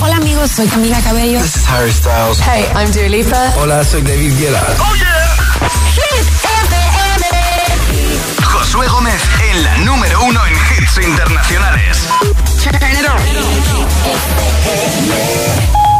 Hola 0.00 0.16
amigos, 0.16 0.50
soy 0.52 0.66
Camila 0.68 1.00
Cabello. 1.02 1.40
This 1.40 1.56
is 1.56 1.68
Harry 1.68 1.92
Styles. 1.92 2.38
Hey, 2.40 2.66
I'm 2.76 2.90
Dua 2.92 3.08
Lipa. 3.08 3.52
Hola, 3.56 3.82
soy 3.82 4.00
David 4.02 4.38
Guetta. 4.38 4.62
Oh 4.78 4.94
yeah. 4.94 5.28
Josué 8.44 8.86
Gómez 8.86 9.20
en 9.50 9.62
la 9.64 9.78
número 9.78 10.22
uno 10.22 10.40
en 10.46 10.54
hits 10.54 10.98
internacionales. 11.04 11.98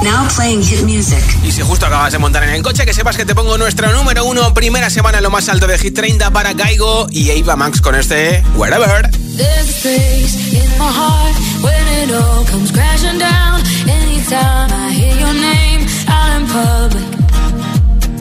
Now 0.03 0.29
playing 0.37 0.63
hit 0.63 0.83
music. 0.83 1.25
Y 1.43 1.51
si 1.51 1.63
justo 1.63 1.87
acabas 1.87 2.13
de 2.13 2.19
montar 2.19 2.45
en 2.45 2.51
el 2.51 2.63
coche, 2.63 2.87
que 2.87 2.95
sepas 2.95 3.17
que 3.17 3.25
te 3.25 3.35
pongo 3.35 3.59
nuestro 3.59 3.91
número 3.93 4.25
uno, 4.25 4.55
primera 4.55 4.91
semana 4.91 5.19
en 5.19 5.25
lo 5.25 5.31
más 5.31 5.49
alto 5.49 5.67
de 5.67 5.77
Hit 5.77 5.95
30 5.97 6.31
para 6.31 6.53
Gaigo 6.53 7.09
y 7.11 7.31
Eva 7.31 7.57
Max 7.57 7.81
con 7.81 7.97
este 7.97 8.45
Wherever. 8.55 9.11
There's 9.39 9.69
a 9.69 9.73
space 9.73 10.35
in 10.61 10.69
my 10.83 10.91
heart 11.01 11.37
when 11.63 11.85
it 12.01 12.09
all 12.21 12.45
comes 12.45 12.71
crashing 12.73 13.19
down. 13.19 13.57
Anytime 13.87 14.69
I 14.85 14.91
hear 14.99 15.15
your 15.25 15.37
name 15.51 15.81
out 16.17 16.31
in 16.37 16.45
public. 16.59 17.09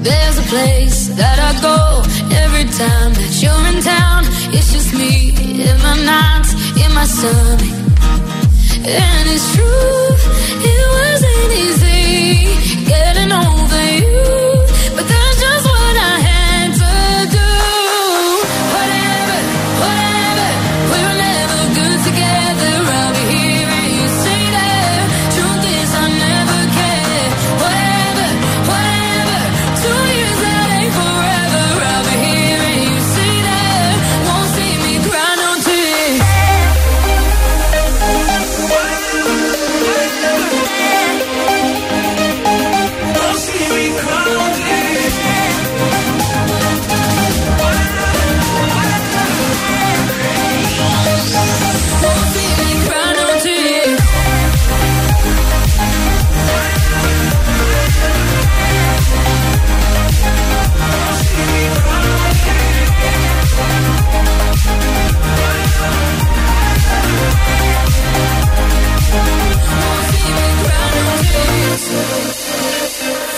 There's 0.06 0.38
a 0.38 0.48
place 0.54 1.08
that 1.22 1.38
I 1.50 1.52
go 1.70 1.80
every 2.44 2.66
time 2.82 3.12
that 3.20 3.32
you're 3.42 3.66
in 3.72 3.80
town. 3.82 4.22
It's 4.56 4.72
just 4.72 4.94
me 4.94 5.34
in 5.68 5.78
my 5.88 5.96
nights, 6.14 6.52
in 6.84 6.90
my 6.94 7.06
stomach. 7.06 7.76
And 8.86 9.24
it's 9.36 9.48
true, 9.56 10.06
it 10.72 10.84
wasn't 10.98 11.52
easy 11.66 12.86
getting 12.86 13.32
over 13.32 13.84
you. 14.02 14.47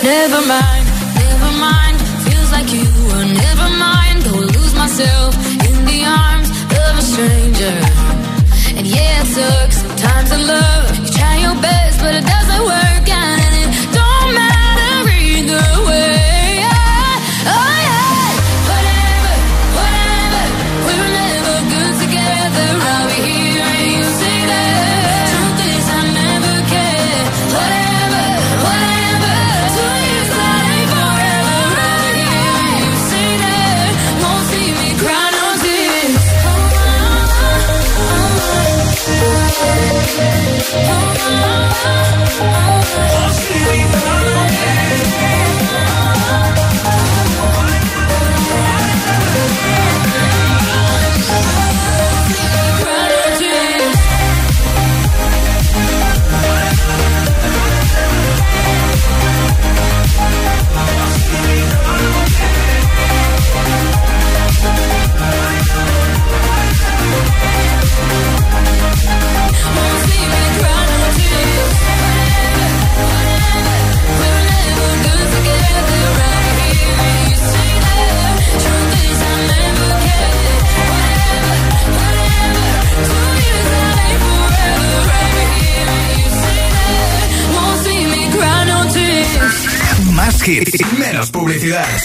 Never 0.10 0.42
mind, 0.48 0.86
never 1.22 1.52
mind. 1.60 2.02
Feels 2.26 2.52
like 2.52 2.74
you 2.74 2.82
were 3.10 3.26
never 3.26 3.70
mind. 3.78 4.24
Go 4.24 4.32
lose 4.40 4.74
myself 4.74 5.36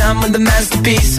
Time 0.00 0.20
with 0.22 0.32
the 0.32 0.38
masterpiece. 0.38 1.12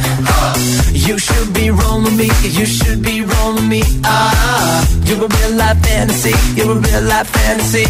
You 1.08 1.18
should 1.18 1.54
be 1.54 1.70
rolling 1.70 2.18
me, 2.18 2.30
you 2.58 2.66
should 2.66 3.02
be 3.02 3.22
rolling 3.22 3.68
me. 3.70 3.82
Ah, 4.04 4.82
you're 5.06 5.24
a 5.26 5.30
real 5.38 5.54
life 5.62 5.80
fantasy, 5.86 6.36
you're 6.58 6.72
a 6.78 6.82
real 6.88 7.04
life 7.14 7.30
fantasy. 7.30 7.88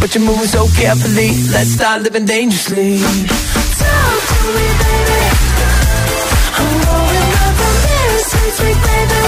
But 0.00 0.14
you're 0.14 0.24
moving 0.24 0.50
so 0.56 0.62
carefully. 0.80 1.30
Let's 1.54 1.70
start 1.78 2.02
living 2.02 2.26
dangerously. 2.26 2.98
Talk 3.80 4.18
to 4.30 4.38
me, 4.56 4.66
baby. 4.82 5.20
I'm 6.58 6.72
going 6.86 7.30
up 7.42 7.52
from 7.58 7.76
here. 7.86 8.18
Sweet, 8.58 8.78
baby. 8.86 9.22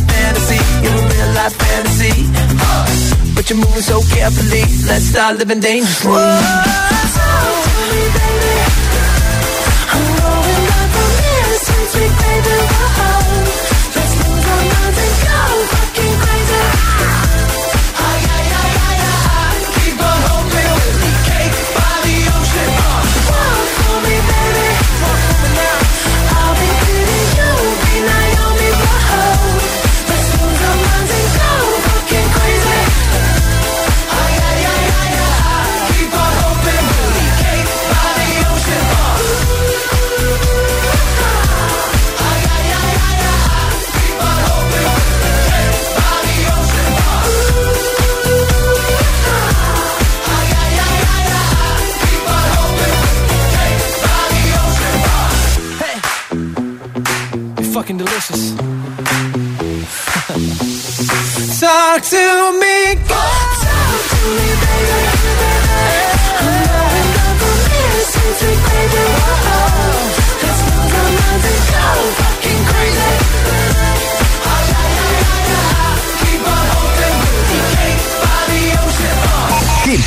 life 0.00 0.12
fantasy. 0.12 0.60
You're 0.82 0.94
a 0.94 1.08
real 1.08 1.34
life 1.34 1.54
fantasy. 1.54 3.34
But 3.34 3.50
you're 3.50 3.58
moving 3.58 3.82
so 3.82 4.00
carefully. 4.14 4.62
Let's 4.86 5.04
start 5.04 5.38
living 5.38 5.60
dangerously. 5.60 6.10
Whoa. 6.10 6.89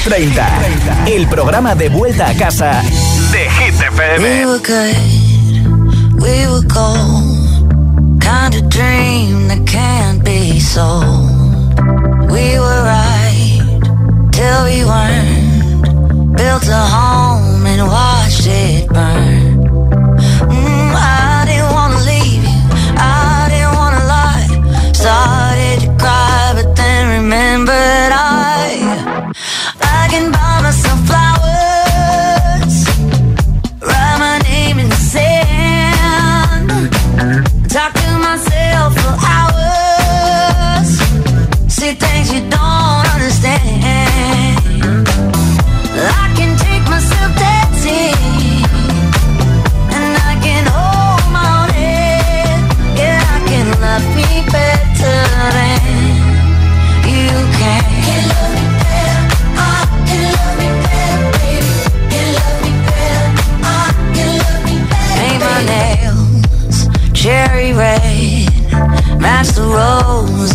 30. 0.03 1.05
El 1.07 1.27
programa 1.27 1.75
de 1.75 1.87
vuelta 1.87 2.27
a 2.27 2.33
casa 2.33 2.81
de 3.31 3.49
Hit 3.49 3.73
FM. 3.73 4.19
We 4.19 4.45
were 4.45 4.59
good, 4.59 6.21
we 6.21 6.45
were 6.47 6.61
gold. 6.67 8.19
Kind 8.21 8.53
of 8.55 8.67
dream 8.69 9.47
that 9.47 9.65
can't 9.65 10.21
be 10.23 10.59
sold. 10.59 11.29
We 12.29 12.59
were 12.59 12.83
right 12.83 13.61
till 14.31 14.65
we 14.65 14.83
weren't. 14.83 16.35
Built 16.35 16.67
a 16.67 16.85
home 16.85 17.65
and 17.65 17.87
watched 17.87 18.45
it 18.45 18.89
burn. 18.89 19.42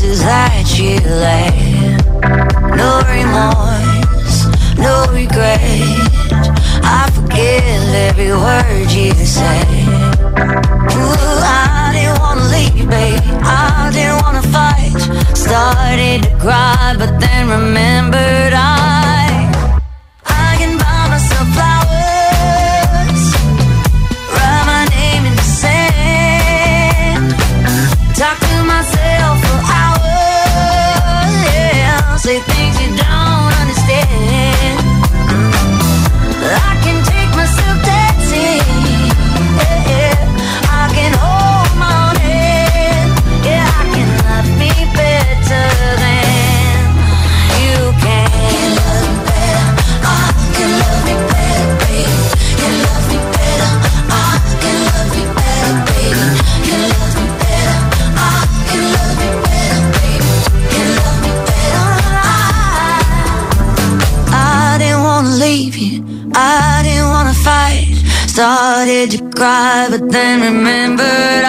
places 0.08 0.24
that 0.24 0.78
you 0.78 0.96
lay. 1.20 1.96
No 2.76 3.02
remorse, 3.12 4.46
no 4.76 5.04
regret. 5.12 5.60
I 6.82 7.10
forgive 7.14 7.94
every 8.08 8.30
word 8.30 8.90
you 8.90 9.12
say. 9.24 9.84
Ooh, 10.96 11.40
I 11.44 11.92
didn't 11.92 12.20
wanna 12.20 12.44
leave, 12.48 12.88
baby. 12.88 13.20
I 13.42 13.90
didn't 13.92 14.22
wanna 14.22 14.42
fight. 14.42 14.96
Started 15.36 16.22
to 16.22 16.36
cry, 16.38 16.94
but 16.98 17.20
then 17.20 17.48
remembered 17.48 18.54
I. 18.54 19.47
cry, 69.38 69.86
but 69.88 70.10
then 70.10 70.40
remembered 70.40 71.47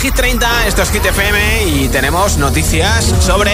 Hit 0.00 0.14
30, 0.14 0.66
esto 0.68 0.82
es 0.82 0.90
Hit 0.90 1.04
FM 1.04 1.64
y 1.64 1.88
tenemos 1.88 2.36
noticias 2.36 3.04
sobre 3.20 3.52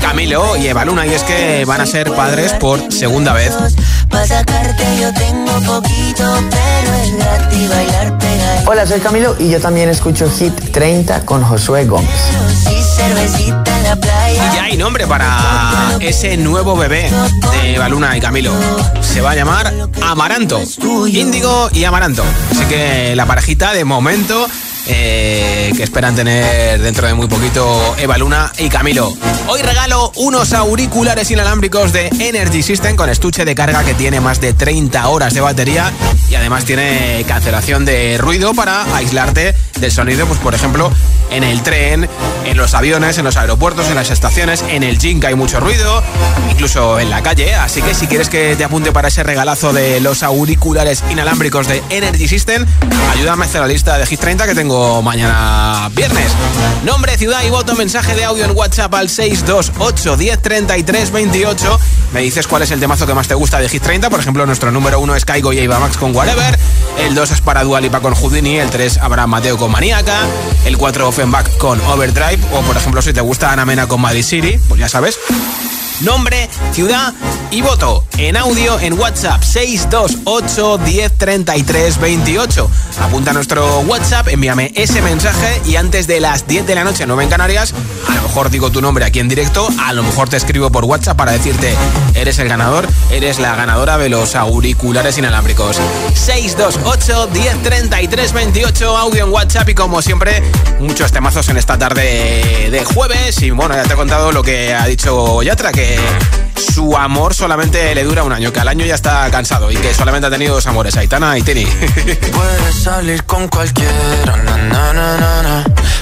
Camilo 0.00 0.56
y 0.56 0.68
Evaluna 0.68 1.06
y 1.06 1.12
es 1.12 1.22
que 1.22 1.66
van 1.66 1.82
a 1.82 1.86
ser 1.86 2.14
padres 2.14 2.54
por 2.54 2.90
segunda 2.90 3.34
vez. 3.34 3.52
Hola, 8.66 8.86
soy 8.86 9.00
Camilo 9.00 9.36
y 9.38 9.50
yo 9.50 9.60
también 9.60 9.90
escucho 9.90 10.30
Hit 10.30 10.72
30 10.72 11.26
con 11.26 11.44
Josué 11.44 11.84
Gómez. 11.84 12.08
Y 14.32 14.56
ya 14.56 14.64
hay 14.64 14.76
nombre 14.78 15.06
para 15.06 15.96
ese 16.00 16.38
nuevo 16.38 16.74
bebé 16.74 17.10
de 17.62 17.78
Baluna 17.78 18.16
y 18.16 18.20
Camilo. 18.20 18.52
Se 19.02 19.20
va 19.20 19.32
a 19.32 19.34
llamar 19.34 19.72
Amaranto. 20.02 20.58
Índigo 21.06 21.68
y 21.74 21.84
Amaranto. 21.84 22.24
Así 22.50 22.64
que 22.64 23.14
la 23.14 23.26
parejita 23.26 23.74
de 23.74 23.84
momento 23.84 24.48
eh, 24.88 25.72
que 25.76 25.82
esperan 25.82 26.16
tener 26.16 26.80
dentro 26.80 27.06
de 27.06 27.14
muy 27.14 27.26
poquito 27.26 27.94
Eva 27.98 28.16
Luna 28.18 28.52
y 28.58 28.68
Camilo. 28.68 29.12
Hoy 29.46 29.62
regalo 29.62 30.12
unos 30.16 30.52
auriculares 30.52 31.30
inalámbricos 31.30 31.92
de 31.92 32.08
Energy 32.18 32.62
System 32.62 32.96
con 32.96 33.10
estuche 33.10 33.44
de 33.44 33.54
carga 33.54 33.84
que 33.84 33.94
tiene 33.94 34.20
más 34.20 34.40
de 34.40 34.54
30 34.54 35.06
horas 35.08 35.34
de 35.34 35.40
batería 35.40 35.92
y 36.30 36.34
además 36.34 36.64
tiene 36.64 37.24
cancelación 37.28 37.84
de 37.84 38.18
ruido 38.18 38.54
para 38.54 38.82
aislarte 38.96 39.54
del 39.78 39.92
sonido, 39.92 40.26
pues 40.26 40.38
por 40.40 40.54
ejemplo, 40.54 40.90
en 41.30 41.44
el 41.44 41.62
tren, 41.62 42.08
en 42.44 42.56
los 42.56 42.74
aviones, 42.74 43.18
en 43.18 43.24
los 43.24 43.36
aeropuertos, 43.36 43.88
en 43.88 43.94
las 43.94 44.10
estaciones, 44.10 44.64
en 44.68 44.82
el 44.82 44.98
gym 44.98 45.20
que 45.20 45.28
hay 45.28 45.34
mucho 45.34 45.60
ruido, 45.60 46.02
incluso 46.50 46.98
en 46.98 47.10
la 47.10 47.22
calle. 47.22 47.54
Así 47.54 47.82
que 47.82 47.94
si 47.94 48.06
quieres 48.06 48.28
que 48.28 48.56
te 48.56 48.64
apunte 48.64 48.92
para 48.92 49.08
ese 49.08 49.22
regalazo 49.22 49.72
de 49.72 50.00
los 50.00 50.22
auriculares 50.22 51.04
inalámbricos 51.10 51.68
de 51.68 51.82
Energy 51.90 52.26
System, 52.26 52.66
ayúdame 53.12 53.44
a 53.44 53.48
hacer 53.48 53.60
la 53.60 53.68
lista 53.68 53.98
de 53.98 54.06
Hit 54.06 54.20
30 54.20 54.46
que 54.46 54.54
tengo 54.54 54.77
mañana 55.02 55.88
viernes. 55.94 56.32
Nombre, 56.84 57.16
ciudad 57.18 57.42
y 57.44 57.50
voto, 57.50 57.74
mensaje 57.74 58.14
de 58.14 58.24
audio 58.24 58.44
en 58.44 58.56
WhatsApp 58.56 58.94
al 58.94 59.08
628 59.08 60.16
10 60.16 61.12
28. 61.12 61.80
Me 62.12 62.20
dices 62.20 62.46
cuál 62.46 62.62
es 62.62 62.70
el 62.70 62.80
temazo 62.80 63.06
que 63.06 63.14
más 63.14 63.28
te 63.28 63.34
gusta 63.34 63.58
de 63.58 63.68
Hit 63.68 63.82
30. 63.82 64.08
Por 64.10 64.20
ejemplo, 64.20 64.46
nuestro 64.46 64.70
número 64.70 65.00
1 65.00 65.16
es 65.16 65.24
Kaigo 65.24 65.52
y 65.52 65.58
Eva 65.58 65.78
Max 65.78 65.96
con 65.96 66.14
Whatever. 66.14 66.58
El 66.98 67.14
2 67.14 67.30
es 67.30 67.40
para 67.40 67.64
Dualipa 67.64 68.00
con 68.00 68.14
Houdini. 68.14 68.58
El 68.58 68.70
3 68.70 68.98
Abraham 68.98 69.30
Mateo 69.30 69.56
con 69.56 69.70
Maniaca. 69.70 70.20
El 70.64 70.78
4 70.78 71.08
Offenbach 71.08 71.56
con 71.58 71.80
Overdrive. 71.80 72.38
O 72.52 72.60
por 72.62 72.76
ejemplo, 72.76 73.02
si 73.02 73.12
te 73.12 73.20
gusta 73.20 73.52
Ana 73.52 73.64
Mena 73.64 73.86
con 73.88 74.00
Madrid 74.00 74.22
City, 74.22 74.58
pues 74.68 74.80
ya 74.80 74.88
sabes 74.88 75.18
nombre, 76.02 76.48
ciudad 76.72 77.12
y 77.50 77.62
voto. 77.62 78.04
En 78.18 78.36
audio 78.36 78.78
en 78.80 78.98
WhatsApp 78.98 79.42
628 79.42 80.78
1033 80.78 82.00
28. 82.00 82.70
Apunta 83.00 83.30
a 83.30 83.34
nuestro 83.34 83.80
WhatsApp, 83.80 84.28
envíame 84.28 84.72
ese 84.74 85.02
mensaje 85.02 85.60
y 85.66 85.76
antes 85.76 86.06
de 86.06 86.20
las 86.20 86.46
10 86.46 86.66
de 86.66 86.74
la 86.74 86.84
noche, 86.84 87.06
9 87.06 87.24
en 87.24 87.30
Canarias, 87.30 87.74
a 88.08 88.14
lo 88.14 88.22
mejor 88.22 88.50
digo 88.50 88.70
tu 88.70 88.80
nombre 88.80 89.04
aquí 89.04 89.20
en 89.20 89.28
directo, 89.28 89.68
a 89.80 89.92
lo 89.92 90.02
mejor 90.02 90.28
te 90.28 90.36
escribo 90.36 90.70
por 90.70 90.84
WhatsApp 90.84 91.16
para 91.16 91.32
decirte, 91.32 91.74
eres 92.14 92.38
el 92.38 92.48
ganador, 92.48 92.88
eres 93.10 93.38
la 93.38 93.54
ganadora 93.54 93.98
de 93.98 94.08
los 94.08 94.34
auriculares 94.34 95.16
inalámbricos. 95.18 95.76
628 96.14 97.30
1033 97.32 98.32
28, 98.32 98.96
audio 98.96 99.24
en 99.24 99.32
WhatsApp 99.32 99.68
y 99.68 99.74
como 99.74 100.02
siempre, 100.02 100.42
muchos 100.80 101.12
temazos 101.12 101.48
en 101.48 101.56
esta 101.56 101.78
tarde 101.78 102.68
de 102.70 102.84
jueves. 102.84 103.40
Y 103.42 103.50
bueno, 103.50 103.74
ya 103.74 103.84
te 103.84 103.94
he 103.94 103.96
contado 103.96 104.32
lo 104.32 104.42
que 104.42 104.74
ha 104.74 104.86
dicho 104.86 105.42
Yatra, 105.42 105.72
que 105.72 105.87
su 106.56 106.96
amor 106.96 107.34
solamente 107.34 107.94
le 107.94 108.04
dura 108.04 108.22
un 108.22 108.32
año, 108.32 108.52
que 108.52 108.60
al 108.60 108.68
año 108.68 108.84
ya 108.84 108.94
está 108.94 109.28
cansado 109.30 109.70
y 109.70 109.76
que 109.76 109.92
solamente 109.94 110.26
ha 110.26 110.30
tenido 110.30 110.54
dos 110.54 110.66
amores, 110.66 110.96
Aitana 110.96 111.36
y 111.38 111.42
Tini. 111.42 111.64
Puedes 111.64 112.74
salir 112.82 113.24
con 113.24 113.48
cualquiera, 113.48 114.36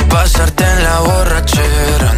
pasarte 0.08 0.64
en 0.64 0.84
la 0.84 1.00
borrachera, 1.00 2.12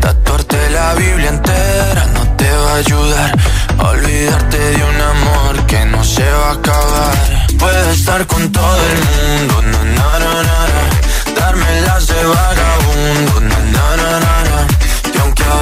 tatuarte 0.00 0.70
la 0.70 0.94
Biblia 0.94 1.28
entera 1.28 2.06
no 2.14 2.36
te 2.36 2.50
va 2.50 2.72
a 2.72 2.76
ayudar, 2.76 3.38
olvidarte 3.78 4.58
de 4.58 4.84
un 4.84 5.00
amor 5.00 5.66
que 5.66 5.84
no 5.86 6.02
se 6.04 6.28
va 6.30 6.50
a 6.50 6.52
acabar. 6.52 7.46
Puedes 7.58 7.98
estar 7.98 8.26
con 8.26 8.50
todo 8.50 8.78
el 8.92 8.98
mundo, 9.08 9.62
darme 11.38 11.80
las 11.82 12.06
de 12.06 12.24
vagabundo, 12.24 13.56
a 14.26 14.29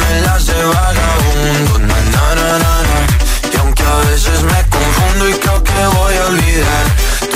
Las 0.00 0.46
de 0.46 0.64
vagabundo, 0.64 1.78
na, 1.80 1.94
na, 1.94 2.34
na, 2.34 2.58
na, 2.58 3.52
y 3.52 3.56
aunque 3.58 3.82
a 3.82 3.96
veces 4.10 4.42
me 4.42 4.68
confundo 4.70 5.28
y 5.28 5.34
creo 5.34 5.62
que 5.62 5.86
voy 5.98 6.14
a 6.14 6.26
olvidar, 6.26 6.86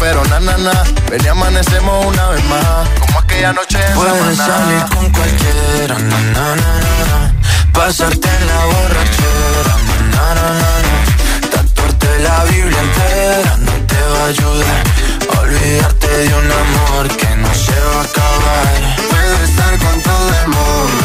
pero 0.00 0.24
na, 0.24 0.40
na, 0.40 0.56
na. 0.56 0.72
Ven 1.10 1.22
y 1.22 1.28
amanecemos 1.28 2.06
una 2.06 2.30
vez 2.30 2.44
más, 2.46 2.88
como 2.98 3.18
aquella 3.18 3.52
noche 3.52 3.78
en 3.86 3.94
Puedes 3.94 4.36
salir 4.36 4.84
con 4.88 5.10
cualquiera, 5.12 5.98
na, 5.98 6.18
na, 6.34 6.56
na, 6.56 7.34
pasarte 7.72 8.28
en 8.28 8.46
la 8.46 8.64
borrachera, 8.64 9.74
na, 10.12 10.34
na, 10.34 10.46
na, 10.60 11.50
tatuarte 11.50 12.18
la 12.20 12.44
Biblia 12.44 12.80
entera 12.80 13.56
no 13.58 13.72
te 13.86 14.00
va 14.12 14.24
a 14.24 14.26
ayudar, 14.28 14.82
olvidarte 15.42 16.08
de 16.08 16.34
un 16.34 16.50
amor 16.64 17.08
que 17.16 17.36
no 17.36 17.54
se 17.54 17.78
va 17.92 18.00
a 18.00 18.04
acabar. 18.04 18.96
Puedes 19.10 19.50
estar 19.50 19.78
con 19.78 20.02
todo 20.02 20.28
el 20.40 20.48
mundo, 20.48 21.04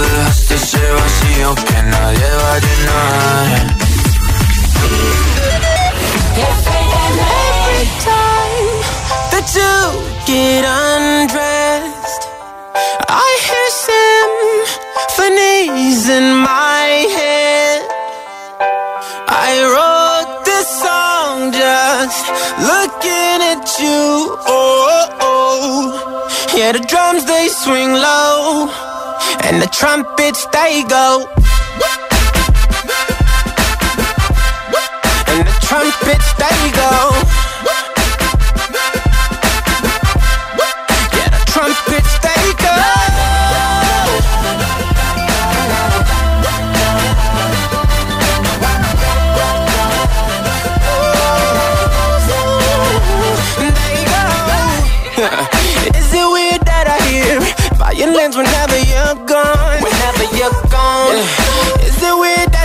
dejaste 0.00 0.54
ese 0.54 0.80
vacío 0.98 1.54
que 1.54 1.82
nadie 1.82 2.30
va 2.40 2.52
a 2.52 2.60
llenar. 2.64 3.48
Every 7.52 7.86
time 8.08 8.68
that 9.32 9.46
you 9.58 9.74
get 10.26 10.64
undressed, 10.64 12.22
I 13.08 13.28
hear 13.46 13.68
symphonies 15.08 16.02
in 16.08 16.26
my 16.36 16.86
head. 17.16 17.80
I 19.28 19.50
wrote 19.72 20.44
this 20.44 20.68
song 20.84 21.52
just 21.52 22.24
looking 22.70 23.38
at 23.52 23.64
you. 23.80 24.36
Oh, 24.46 25.08
oh. 25.20 25.20
oh. 25.20 26.56
yeah, 26.56 26.72
the 26.72 26.80
drums 26.80 27.24
they 27.24 27.48
swing 27.48 27.92
low, 27.92 28.68
and 29.52 29.60
the 29.60 29.66
trumpets 29.66 30.46
they 30.46 30.82
go. 30.88 31.28
And 35.28 35.46
the 35.46 35.58
trumpets 35.60 36.32
they 36.40 36.70
go. 36.72 37.41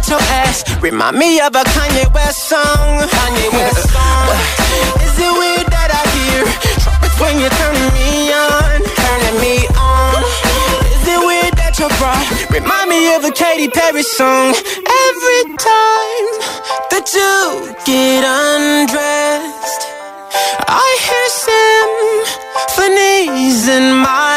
Your 0.10 0.20
ass 0.40 0.64
remind 0.82 1.18
me 1.18 1.40
of 1.42 1.54
a 1.56 1.64
Kanye 1.76 2.08
West 2.14 2.48
song? 2.48 3.00
Kanye 3.12 3.50
West 3.52 3.92
song. 3.92 4.28
Is 5.04 5.20
it 5.20 5.34
weird 5.36 5.68
that 5.68 5.90
I 5.92 6.04
hear 6.16 6.44
trumpets 6.80 7.20
when 7.20 7.36
you're 7.42 7.58
turning 7.60 7.92
me 7.92 8.32
on? 8.32 8.80
Turning 9.04 9.38
me 9.44 9.56
on. 9.76 10.24
Is 10.96 11.08
it 11.12 11.20
weird 11.28 11.54
that 11.60 11.76
your 11.80 11.92
bra 12.00 12.16
remind 12.56 12.88
me 12.90 13.16
of 13.16 13.26
a 13.26 13.32
Katy 13.32 13.68
Perry 13.68 14.04
song? 14.04 14.56
Every 14.56 15.44
time 15.60 16.28
that 16.94 17.08
you 17.12 17.76
get 17.84 18.24
undressed. 18.24 19.82
I 20.70 20.88
hear 21.04 21.28
symphonies 22.72 23.68
in 23.68 23.92
my 24.00 24.37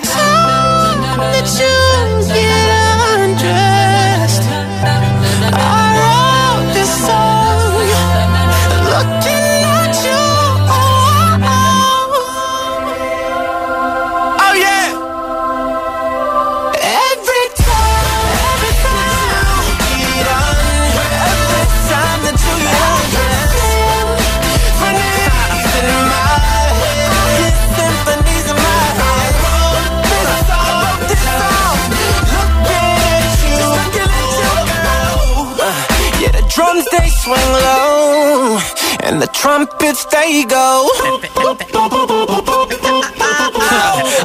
swing 37.21 37.51
low, 37.51 38.57
and 39.05 39.21
the 39.21 39.27
trumpets 39.27 40.05
they 40.05 40.43
go. 40.43 40.89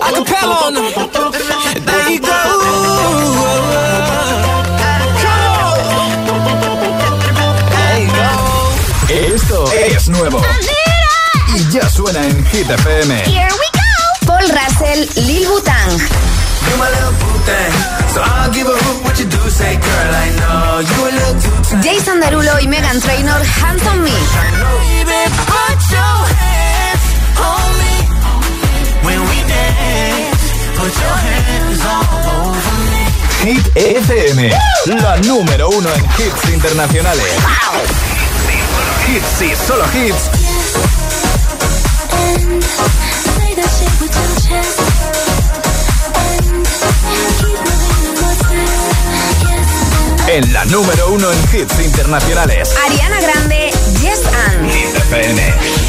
I 0.01 0.11
can 0.15 0.25
pal 0.25 0.51
on 0.65 0.75
them. 0.75 0.89
There 1.85 2.09
you 2.11 2.21
go. 2.21 2.43
There 7.75 7.99
you 8.01 8.11
go. 8.21 8.31
Esto 9.35 9.59
es 9.73 10.09
nuevo. 10.09 10.41
Y 11.55 11.71
ya 11.71 11.89
suena 11.91 12.25
en 12.27 12.47
Hit 12.47 12.71
FM. 12.71 13.15
Here 13.25 13.53
we 13.61 13.69
go. 13.77 13.91
Paul 14.27 14.49
Russell, 14.49 15.01
Lil 15.27 15.47
Butang. 15.49 15.93
So 18.17 18.23
I'll 18.25 18.51
give 18.51 18.67
a 18.67 18.73
hoot 18.73 19.05
what 19.05 19.19
you 19.21 19.27
do. 19.29 19.37
Say, 19.53 19.77
girl, 19.77 20.13
I 20.25 20.29
know 20.41 20.81
you 20.89 20.99
a 21.05 21.13
little 21.21 21.37
too 21.37 21.57
tight. 21.69 21.85
Jason 21.85 22.17
Derulo 22.19 22.57
y 22.63 22.67
Megan 22.67 22.99
Trainor, 22.99 23.45
Hands 23.61 23.87
on 23.93 23.99
Me. 24.01 24.17
Baby, 25.05 25.21
put 25.45 25.81
your 25.93 26.17
hands 26.41 27.05
on 27.37 27.69
me 27.77 27.95
when 29.05 29.21
we 29.21 29.39
dance. 29.45 30.45
Put 30.81 30.93
your 30.97 31.19
hands 31.29 31.83
over 31.85 32.77
me. 32.89 33.05
Hit 33.53 33.67
FM, 33.77 34.49
la 34.97 35.19
número 35.19 35.69
uno 35.69 35.93
en 35.93 36.05
hits 36.17 36.49
internacionales. 36.55 37.33
Hits 39.07 39.43
y 39.43 39.53
solo 39.67 39.85
hits. 39.93 40.31
En 50.29 50.53
la 50.53 50.65
número 50.67 51.13
uno 51.13 51.31
en 51.31 51.39
hits 51.53 51.79
internacionales. 51.85 52.75
Ariana 52.85 53.21
Grande, 53.21 53.71
Yes 54.01 54.23
and. 54.49 54.71
Hit 54.71 54.95
FM. 54.97 55.86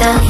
Que 0.00 0.29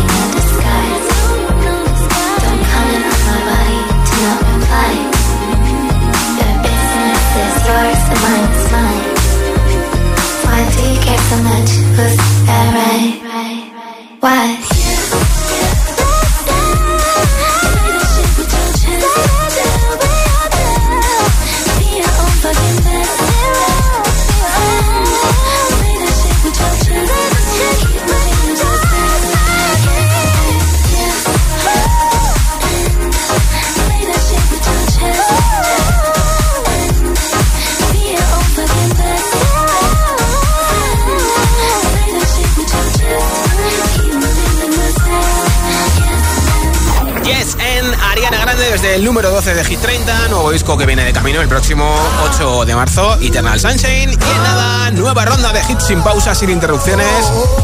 próximo 51.50 51.92
8 52.32 52.64
de 52.64 52.76
marzo, 52.76 53.18
Eternal 53.20 53.58
Sunshine. 53.58 54.12
Y 54.12 54.38
nada, 54.44 54.92
nueva 54.92 55.24
ronda 55.24 55.52
de 55.52 55.60
hits 55.68 55.84
sin 55.84 56.00
pausas, 56.00 56.38
sin 56.38 56.48
interrupciones. 56.48 57.08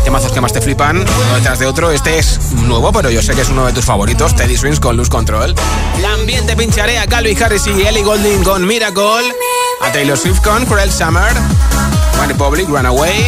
Temazos 0.03 0.33
que 0.33 0.41
más 0.41 0.53
te 0.53 0.61
flipan, 0.61 0.97
uno 0.97 1.35
detrás 1.37 1.61
de 1.61 1.67
otro. 1.67 1.93
Este 1.93 2.19
es 2.19 2.53
nuevo, 2.53 2.91
pero 2.91 3.11
yo 3.11 3.23
sé 3.23 3.37
que 3.37 3.43
es 3.43 3.49
uno 3.49 3.65
de 3.65 3.73
tus 3.73 3.85
favoritos, 3.85 4.35
Teddy 4.35 4.57
Swings 4.57 4.81
con 4.81 4.97
Luz 4.97 5.09
Control. 5.09 5.55
La 6.03 6.15
ambiente 6.15 6.57
pincharé 6.57 6.99
a 6.99 7.07
Calvin 7.07 7.41
Harris 7.41 7.65
y 7.69 7.87
Ellie 7.87 8.03
Golding 8.03 8.43
con 8.43 8.67
Miracle. 8.67 9.33
A 9.81 9.93
Taylor 9.93 10.19
Swift 10.19 10.41
con 10.41 10.67
Cruel 10.67 10.91
Summer. 10.91 11.33
One 12.19 12.27
Republic, 12.27 12.69
Runaway. 12.69 13.25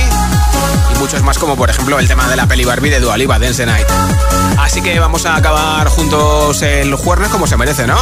Y 0.92 0.98
muchos 0.98 1.22
más, 1.22 1.38
como 1.38 1.54
por 1.54 1.70
ejemplo 1.70 2.00
el 2.00 2.08
tema 2.08 2.28
de 2.28 2.34
la 2.34 2.48
peli 2.48 2.64
Barbie 2.64 2.90
de 2.90 2.98
Dua 2.98 3.16
Lipa, 3.16 3.38
Dance 3.38 3.64
Night. 3.64 3.86
Así 4.58 4.82
que 4.82 4.98
vamos 4.98 5.24
a 5.24 5.36
acabar 5.36 5.86
juntos 5.86 6.62
el 6.62 6.96
jueves 6.96 7.28
como 7.28 7.46
se 7.46 7.56
merece, 7.56 7.86
¿no? 7.86 7.96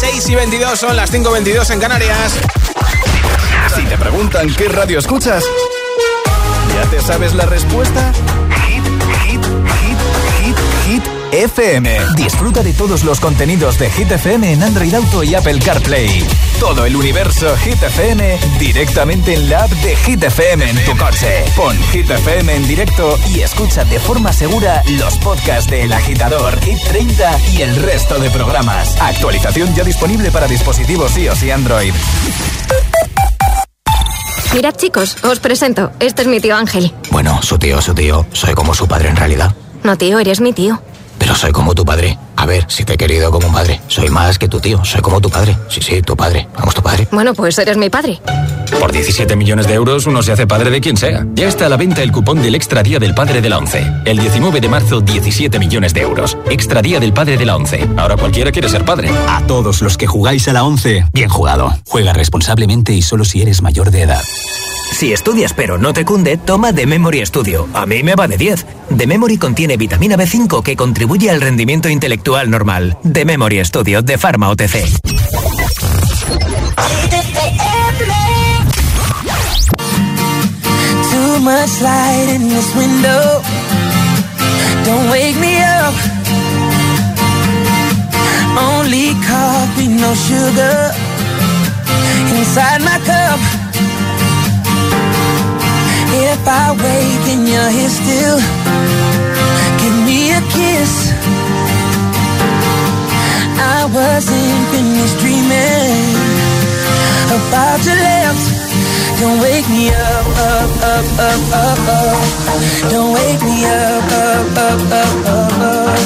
Las 0.00 0.10
6 0.12 0.28
y 0.28 0.34
22 0.36 0.78
son 0.78 0.94
las 0.94 1.10
5 1.10 1.28
y 1.28 1.32
22 1.32 1.70
en 1.70 1.80
Canarias. 1.80 2.38
Si 3.74 3.82
te 3.82 3.98
preguntan 3.98 4.48
qué 4.54 4.68
radio 4.68 4.96
escuchas, 5.00 5.42
¿ya 6.72 6.88
te 6.88 7.00
sabes 7.00 7.34
la 7.34 7.46
respuesta? 7.46 8.12
FM. 11.32 11.98
Disfruta 12.16 12.62
de 12.62 12.72
todos 12.72 13.04
los 13.04 13.20
contenidos 13.20 13.78
de 13.78 13.90
Hit 13.90 14.10
FM 14.10 14.52
en 14.52 14.62
Android 14.62 14.94
Auto 14.94 15.22
y 15.22 15.34
Apple 15.34 15.58
CarPlay. 15.58 16.26
Todo 16.58 16.86
el 16.86 16.96
universo 16.96 17.54
Hit 17.58 17.82
FM 17.82 18.38
directamente 18.58 19.34
en 19.34 19.50
la 19.50 19.64
app 19.64 19.70
de 19.70 19.94
Hit 19.96 20.22
FM 20.24 20.70
en 20.70 20.84
tu 20.84 20.96
coche. 20.96 21.44
Pon 21.54 21.76
Hit 21.92 22.10
FM 22.10 22.54
en 22.54 22.66
directo 22.66 23.18
y 23.28 23.40
escucha 23.40 23.84
de 23.84 23.98
forma 24.00 24.32
segura 24.32 24.82
los 24.98 25.16
podcasts 25.18 25.70
de 25.70 25.82
El 25.82 25.92
Agitador, 25.92 26.58
Hit 26.60 26.78
30 26.88 27.38
y 27.52 27.62
el 27.62 27.76
resto 27.76 28.18
de 28.18 28.30
programas. 28.30 28.96
Actualización 29.00 29.74
ya 29.74 29.84
disponible 29.84 30.30
para 30.30 30.46
dispositivos 30.46 31.16
iOS 31.18 31.42
y 31.42 31.50
Android. 31.50 31.92
Mirad 34.54 34.76
chicos, 34.76 35.16
os 35.24 35.40
presento. 35.40 35.92
Este 36.00 36.22
es 36.22 36.28
mi 36.28 36.40
tío 36.40 36.56
Ángel. 36.56 36.92
Bueno, 37.10 37.42
su 37.42 37.58
tío, 37.58 37.82
su 37.82 37.94
tío. 37.94 38.26
Soy 38.32 38.54
como 38.54 38.74
su 38.74 38.88
padre 38.88 39.10
en 39.10 39.16
realidad. 39.16 39.54
No, 39.82 39.96
tío, 39.96 40.18
eres 40.18 40.40
mi 40.40 40.52
tío. 40.52 40.82
Pero 41.28 41.36
soy 41.36 41.52
como 41.52 41.74
tu 41.74 41.84
padre. 41.84 42.16
A 42.38 42.46
ver, 42.46 42.66
si 42.68 42.84
te 42.84 42.94
he 42.94 42.96
querido 42.96 43.32
como 43.32 43.48
un 43.48 43.52
padre. 43.52 43.80
Soy 43.88 44.10
más 44.10 44.38
que 44.38 44.46
tu 44.46 44.60
tío. 44.60 44.84
Soy 44.84 45.00
como 45.00 45.20
tu 45.20 45.28
padre. 45.28 45.58
Sí, 45.68 45.82
sí, 45.82 46.00
tu 46.02 46.16
padre. 46.16 46.46
Vamos, 46.56 46.72
tu 46.72 46.80
padre. 46.80 47.08
Bueno, 47.10 47.34
pues 47.34 47.58
eres 47.58 47.76
mi 47.76 47.90
padre. 47.90 48.20
Por 48.78 48.92
17 48.92 49.34
millones 49.34 49.66
de 49.66 49.74
euros 49.74 50.06
uno 50.06 50.22
se 50.22 50.30
hace 50.30 50.46
padre 50.46 50.70
de 50.70 50.80
quien 50.80 50.96
sea. 50.96 51.26
Ya 51.34 51.48
está 51.48 51.66
a 51.66 51.68
la 51.68 51.76
venta 51.76 52.00
el 52.00 52.12
cupón 52.12 52.40
del 52.40 52.54
Extra 52.54 52.84
Día 52.84 53.00
del 53.00 53.12
Padre 53.12 53.40
de 53.40 53.48
la 53.48 53.58
ONCE. 53.58 53.84
El 54.04 54.20
19 54.20 54.60
de 54.60 54.68
marzo, 54.68 55.00
17 55.00 55.58
millones 55.58 55.92
de 55.94 56.02
euros. 56.02 56.38
Extra 56.48 56.80
Día 56.80 57.00
del 57.00 57.12
Padre 57.12 57.38
de 57.38 57.44
la 57.44 57.56
ONCE. 57.56 57.88
Ahora 57.96 58.16
cualquiera 58.16 58.52
quiere 58.52 58.68
ser 58.68 58.84
padre. 58.84 59.10
A 59.26 59.42
todos 59.48 59.82
los 59.82 59.96
que 59.96 60.06
jugáis 60.06 60.46
a 60.46 60.52
la 60.52 60.62
ONCE, 60.62 61.06
bien 61.12 61.28
jugado. 61.28 61.76
Juega 61.88 62.12
responsablemente 62.12 62.92
y 62.92 63.02
solo 63.02 63.24
si 63.24 63.42
eres 63.42 63.62
mayor 63.62 63.90
de 63.90 64.02
edad. 64.02 64.22
Si 64.92 65.12
estudias 65.12 65.52
pero 65.54 65.76
no 65.78 65.92
te 65.92 66.04
cunde, 66.04 66.36
toma 66.36 66.72
The 66.72 66.86
Memory 66.86 67.24
Studio. 67.26 67.68
A 67.74 67.84
mí 67.84 68.02
me 68.02 68.14
va 68.14 68.26
de 68.26 68.36
10. 68.36 68.66
The 68.96 69.06
Memory 69.06 69.38
contiene 69.38 69.76
vitamina 69.76 70.16
B5 70.16 70.62
que 70.62 70.76
contribuye 70.76 71.30
al 71.30 71.40
rendimiento 71.40 71.88
intelectual 71.88 72.27
normal. 72.28 72.92
The 73.02 73.24
Memory 73.24 73.64
Studio 73.64 74.02
de 74.02 74.18
Pharma 74.18 74.50
OTC. 74.50 74.84
Too 81.10 81.40
much 81.40 81.80
light 81.80 82.28
in 82.34 82.48
this 82.48 82.74
window. 82.74 83.42
Don't 84.84 85.10
wake 85.10 85.38
me 85.40 85.56
up. 85.62 85.94
Only 88.58 89.14
coffee, 89.24 89.88
no 89.88 90.12
sugar. 90.14 90.92
Inside 92.36 92.82
my 92.82 92.98
cup. 93.08 93.40
If 96.12 96.46
I 96.46 96.76
wake 96.76 97.26
and 97.32 97.48
you're 97.48 97.70
here 97.70 97.88
still, 97.88 98.38
give 99.80 99.96
me 100.04 100.32
a 100.32 100.40
kiss. 100.52 101.37
I 103.58 103.84
wasn't 103.92 104.60
finished 104.72 105.18
dreaming 105.18 106.14
about 107.36 107.84
your 107.84 107.98
lips. 107.98 108.44
Don't 109.20 109.40
wake 109.40 109.68
me 109.68 109.90
up, 109.90 110.26
up, 110.50 110.70
up, 110.94 111.06
up, 111.18 111.42
up, 111.52 111.80
up. 111.88 112.22
Don't 112.90 113.12
wake 113.12 113.42
me 113.42 113.66
up, 113.66 114.04
up, 114.12 114.56
up, 114.56 114.80
up, 115.02 115.26
up, 115.26 115.52
up. 115.58 115.98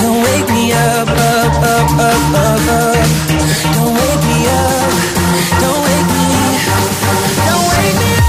Don't 0.00 0.20
wake 0.22 0.48
me 0.52 0.72
up, 0.72 1.08
up, 1.08 1.54
up, 1.72 1.90
up, 1.96 2.22
up, 2.44 2.68
up. 2.68 3.06
Don't 3.74 3.94
wake 3.96 4.24
me 4.28 4.38
up. 4.52 4.92
Don't 5.62 5.80
wake 5.86 6.08
me. 6.12 6.26
Don't 7.46 7.66
wake 7.72 7.96
me 8.04 8.21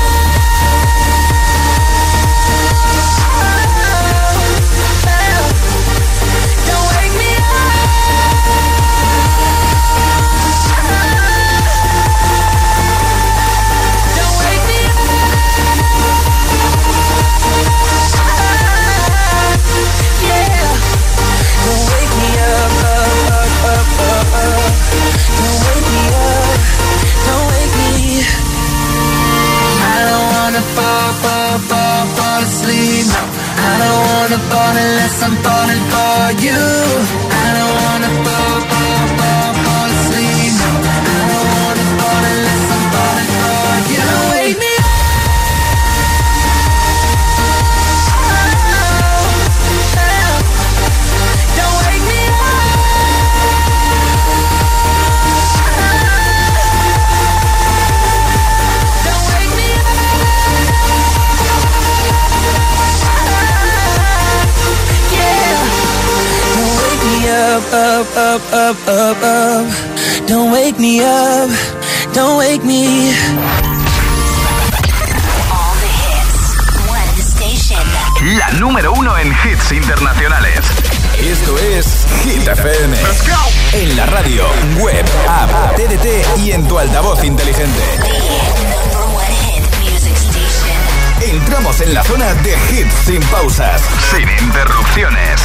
Sin 93.05 93.21
pausas, 93.23 93.81
sin 94.11 94.27
interrupciones. 94.45 95.41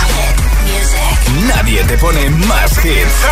Nadie 1.49 1.83
te 1.85 1.99
pone 1.99 2.31
más 2.31 2.71
hits. 2.85 3.27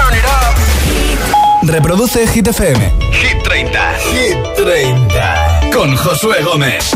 Reproduce 1.62 2.26
Hit 2.26 2.48
FM. 2.48 2.92
Hit 3.12 3.42
30. 3.44 3.94
Hit 4.12 4.36
30. 4.56 5.70
Con 5.72 5.96
Josué 5.96 6.42
Gómez. 6.42 6.90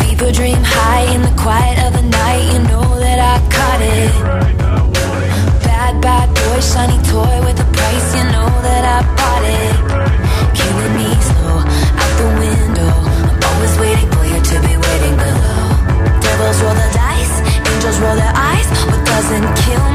People 0.00 0.32
dream 0.32 0.62
high 0.64 1.14
in 1.14 1.22
the 1.22 1.34
quiet 1.36 1.78
of 1.86 1.92
the 1.92 2.02
night. 2.02 2.52
You 2.52 2.60
know 2.60 2.98
that 2.98 3.18
I 3.18 3.38
caught 3.54 3.82
it. 3.82 4.12
Bad, 5.64 6.00
bad 6.00 6.28
boy, 6.34 6.60
shiny 6.60 6.98
toy 7.10 7.44
with 7.44 7.60
a 7.60 7.68
price. 7.72 8.14
You 8.16 8.24
know 8.32 8.48
that 8.62 8.67
and 19.30 19.58
kill 19.58 19.87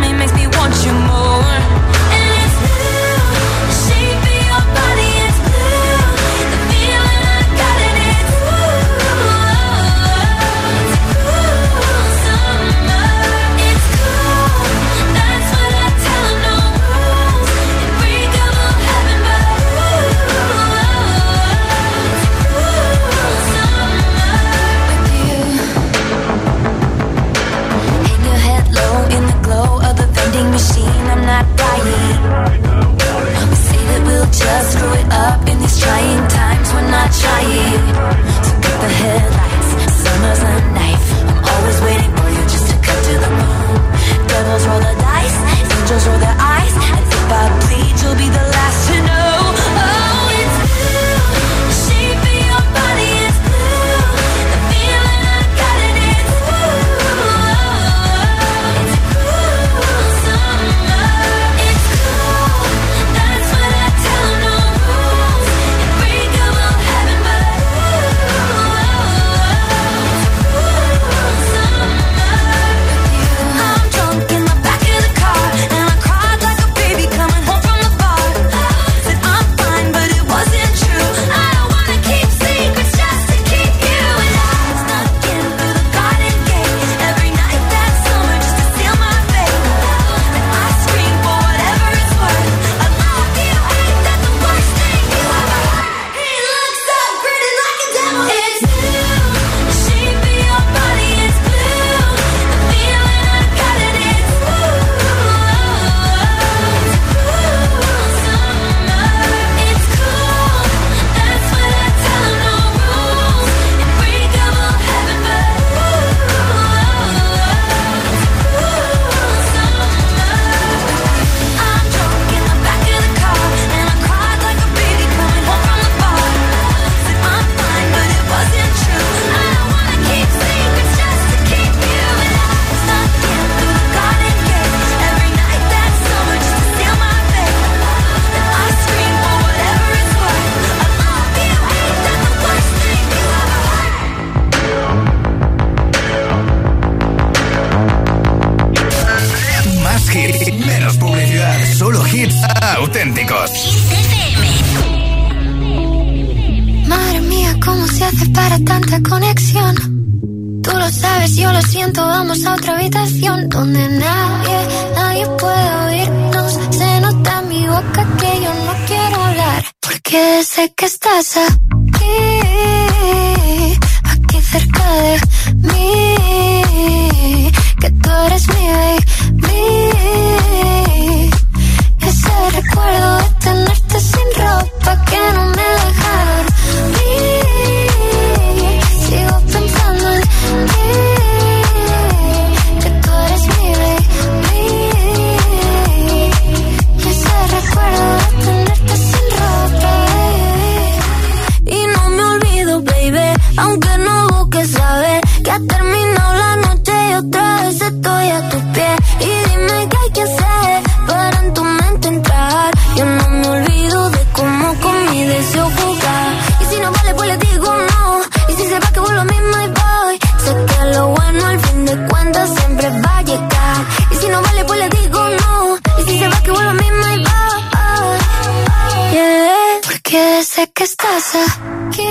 sé 230.64 230.72
que 230.72 230.84
estás 230.84 231.36
aquí, 231.36 232.04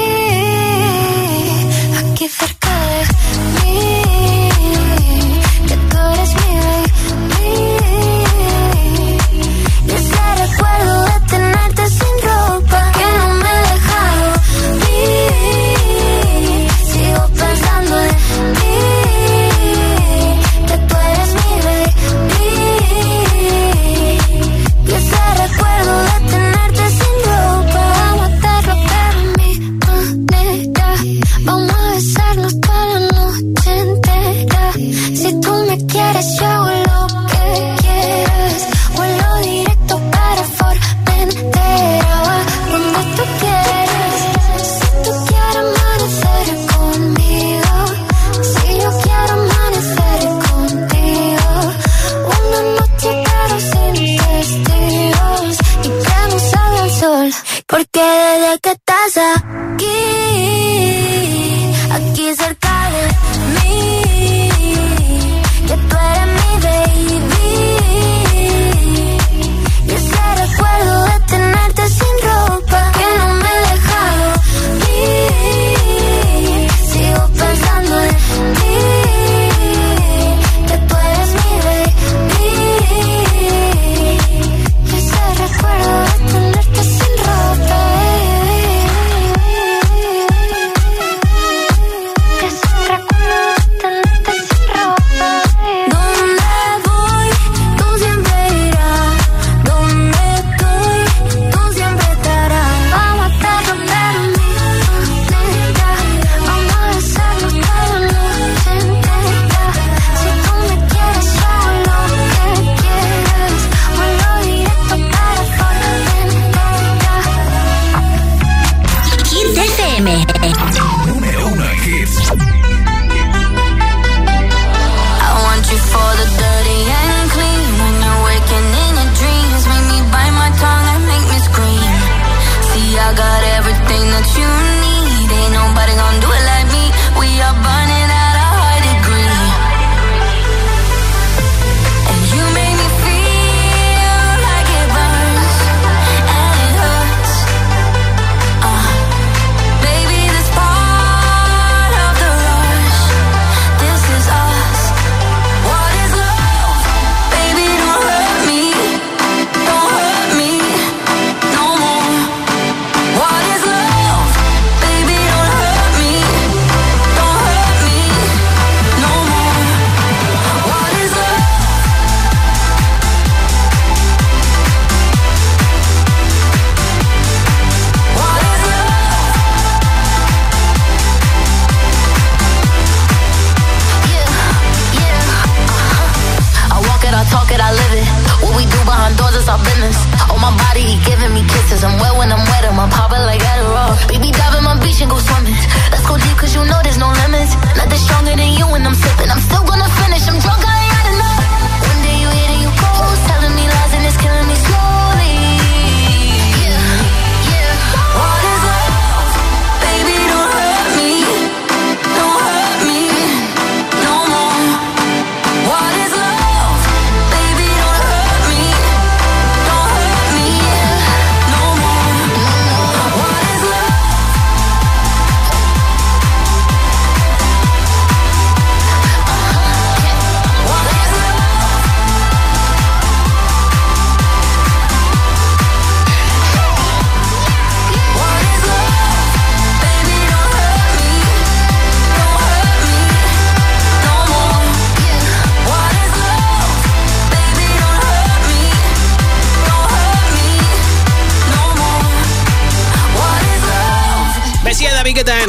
aquí 1.98 2.28
cerca. 2.28 2.71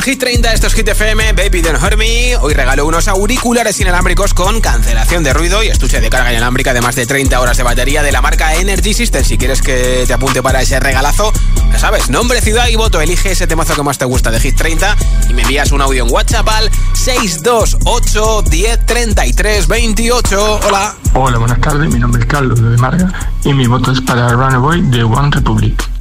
Hit 0.03 0.19
30, 0.19 0.51
esto 0.51 0.67
es 0.67 0.73
Hit 0.73 0.89
FM, 0.89 1.31
Baby 1.31 1.61
Don't 1.61 1.81
Hurt 1.81 1.95
Me. 1.97 2.35
Hoy 2.35 2.53
regalo 2.53 2.85
unos 2.85 3.07
auriculares 3.07 3.79
inalámbricos 3.79 4.33
con 4.33 4.59
cancelación 4.59 5.23
de 5.23 5.31
ruido 5.31 5.63
y 5.63 5.67
estuche 5.67 6.01
de 6.01 6.09
carga 6.09 6.29
inalámbrica 6.29 6.73
de 6.73 6.81
más 6.81 6.95
de 6.95 7.05
30 7.05 7.39
horas 7.39 7.55
de 7.55 7.63
batería 7.63 8.03
de 8.03 8.11
la 8.11 8.21
marca 8.21 8.53
Energy 8.55 8.93
System. 8.93 9.23
Si 9.23 9.37
quieres 9.37 9.61
que 9.61 10.03
te 10.05 10.11
apunte 10.11 10.43
para 10.43 10.61
ese 10.61 10.77
regalazo, 10.81 11.31
ya 11.71 11.79
sabes, 11.79 12.09
nombre, 12.09 12.41
ciudad 12.41 12.67
y 12.67 12.75
voto. 12.75 12.99
Elige 12.99 13.31
ese 13.31 13.47
temazo 13.47 13.75
que 13.75 13.83
más 13.83 13.97
te 13.97 14.03
gusta 14.03 14.29
de 14.29 14.41
Hit 14.41 14.57
30 14.57 14.97
y 15.29 15.33
me 15.35 15.43
envías 15.43 15.71
un 15.71 15.81
audio 15.81 16.03
en 16.03 16.11
WhatsApp 16.11 16.49
al 16.49 16.69
628 16.95 18.41
10 18.41 19.67
28. 19.69 20.59
Hola. 20.67 20.95
Hola, 21.13 21.37
buenas 21.37 21.61
tardes. 21.61 21.93
Mi 21.93 21.99
nombre 21.99 22.21
es 22.21 22.27
Carlos 22.27 22.61
de 22.61 22.77
Marga 22.77 23.09
y 23.45 23.53
mi 23.53 23.67
voto 23.67 23.93
es 23.93 24.01
para 24.01 24.27
Runaway 24.27 24.81
de 24.81 25.01
One 25.05 25.29
Republic. 25.31 25.92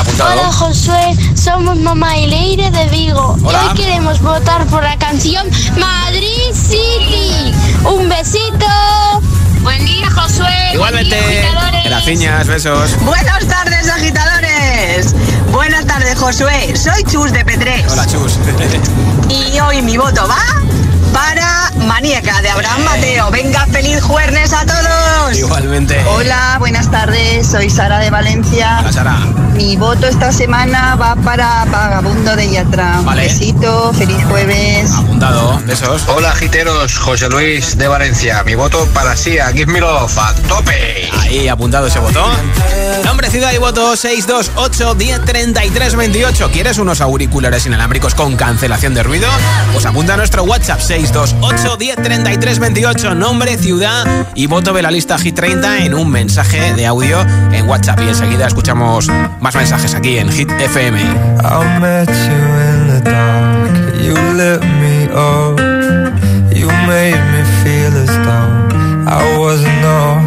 Hola 0.00 0.52
Josué, 0.52 1.16
somos 1.34 1.76
mamá 1.76 2.16
y 2.16 2.26
Leire 2.26 2.70
de 2.70 2.86
Vigo. 2.86 3.36
Y 3.40 3.44
hoy 3.44 3.74
queremos 3.76 4.20
votar 4.20 4.66
por 4.66 4.82
la 4.82 4.96
canción 4.98 5.46
Madrid 5.78 6.52
City. 6.52 7.52
Un 7.84 8.08
besito. 8.08 8.66
Buen 9.62 9.84
día, 9.84 10.10
Josué. 10.10 10.72
Igualmente. 10.74 11.18
Gracias, 11.84 12.46
besos. 12.46 12.90
Buenas 13.04 13.46
tardes, 13.46 13.88
agitadores. 13.88 15.14
Buenas 15.50 15.86
tardes, 15.86 16.18
Josué. 16.18 16.74
Soy 16.76 17.04
Chus 17.04 17.32
de 17.32 17.44
Petrés. 17.44 17.84
Hola, 17.90 18.06
Chus. 18.06 18.38
y 19.28 19.60
hoy 19.60 19.82
mi 19.82 19.96
voto 19.96 20.26
va 20.26 20.62
para 21.12 21.70
Maníaca 21.86 22.40
de 22.42 22.50
Abraham 22.50 22.84
Mateo. 22.84 23.30
Venga, 23.30 23.66
feliz 23.66 24.02
jueves 24.02 24.52
a 24.52 24.64
todos. 24.64 25.36
Igualmente. 25.36 26.02
Hola, 26.06 26.56
buenas 26.58 26.90
tardes. 26.90 27.46
Soy 27.46 27.70
Sara 27.70 27.98
de 27.98 28.10
Valencia. 28.10 28.78
Hola, 28.80 28.92
Sara. 28.92 29.18
Mi 29.54 29.76
voto 29.76 30.06
esta 30.06 30.32
semana 30.32 30.96
va 30.96 31.14
para 31.16 31.64
Vagabundo 31.66 32.34
de 32.36 32.50
Yatra. 32.50 33.00
Vale. 33.02 33.24
Besito, 33.24 33.92
feliz 33.92 34.24
jueves. 34.24 34.90
Apuntado, 34.92 35.60
besos. 35.66 36.02
Hola, 36.08 36.32
giteros. 36.32 36.98
José 36.98 37.28
Luis 37.28 37.76
de 37.76 37.88
Valencia. 37.88 38.42
Mi 38.44 38.54
voto 38.54 38.86
para 38.94 39.16
Sia. 39.16 39.48
Give 39.52 39.70
me 39.70 39.80
love. 39.80 40.16
A 40.18 40.34
tope. 40.48 41.10
Ahí, 41.20 41.48
apuntado 41.48 41.86
ese 41.86 41.98
voto. 41.98 42.24
Nombre, 43.04 43.30
ciudad 43.30 43.52
y 43.52 43.58
voto 43.58 43.96
628 43.96 44.94
1033 44.94 45.96
28. 45.96 46.50
¿Quieres 46.50 46.78
unos 46.78 47.00
auriculares 47.00 47.66
inalámbricos 47.66 48.14
con 48.14 48.36
cancelación 48.36 48.94
de 48.94 49.02
ruido? 49.02 49.28
Pues 49.72 49.84
apunta 49.86 50.14
a 50.14 50.16
nuestro 50.16 50.44
WhatsApp 50.44 50.80
628 51.06 53.14
Nombre, 53.14 53.56
ciudad 53.58 54.06
y 54.34 54.46
voto 54.46 54.72
de 54.72 54.80
la 54.82 54.90
lista 54.90 55.18
Hit 55.18 55.34
30 55.34 55.84
en 55.84 55.92
un 55.94 56.10
mensaje 56.10 56.72
de 56.74 56.86
audio 56.86 57.20
en 57.52 57.68
WhatsApp. 57.68 58.00
Y 58.02 58.08
enseguida 58.08 58.46
escuchamos 58.46 59.10
más 59.40 59.54
mensajes 59.54 59.94
aquí 59.94 60.16
en 60.18 60.30
Hit 60.30 60.50
FM. 60.50 61.00
I 61.00 61.04
met 61.80 62.08
you 62.08 62.58
in 62.68 62.88
the 62.88 63.00
dark. 63.10 63.70
You 64.00 64.14
lit 64.34 64.62
me 64.80 65.04
up. 65.12 65.60
You 66.54 66.68
made 66.86 67.20
me 67.32 67.42
feel 67.62 67.94
as 67.96 68.10
though 68.24 68.68
I 69.08 69.36
wasn't 69.38 69.84
off. 69.84 70.22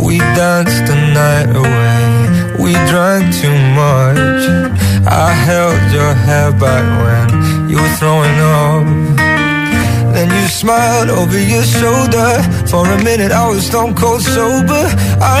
We 0.00 0.18
danced 0.36 0.86
the 0.86 0.94
night 1.12 1.54
away. 1.54 2.28
We 2.58 2.72
drank 2.88 3.34
too 3.34 3.58
much. 3.74 4.48
I 5.06 5.32
held 5.32 5.92
your 5.92 6.14
hair 6.14 6.52
back 6.52 6.84
when 7.02 7.28
you 7.68 7.76
were 7.76 7.96
throwing 7.98 8.38
up. 8.38 8.86
and 10.20 10.30
you 10.30 10.48
smiled 10.48 11.08
over 11.08 11.40
your 11.40 11.64
shoulder. 11.64 12.30
For 12.70 12.84
a 12.86 12.98
minute, 13.02 13.32
I 13.32 13.48
was 13.48 13.66
stone 13.66 13.94
cold 13.94 14.20
sober. 14.20 14.84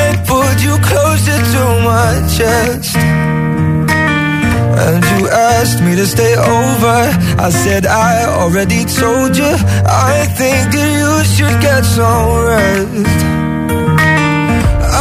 pulled 0.26 0.60
you 0.66 0.74
closer 0.90 1.38
to 1.54 1.62
my 1.90 2.12
chest. 2.36 2.96
And 4.84 5.00
you 5.12 5.28
asked 5.28 5.80
me 5.86 5.92
to 6.00 6.06
stay 6.06 6.34
over. 6.34 6.98
I 7.46 7.50
said, 7.50 7.84
I 7.86 8.24
already 8.40 8.82
told 9.00 9.36
you. 9.36 9.52
I 10.12 10.16
think 10.38 10.60
that 10.74 10.90
you 10.98 11.12
should 11.34 11.56
get 11.60 11.82
some 11.84 12.28
rest. 12.48 13.20